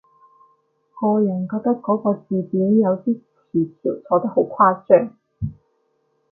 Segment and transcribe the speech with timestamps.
[0.99, 3.21] 個人覺得嗰個字典有啲
[3.53, 5.15] 詞條錯得好誇張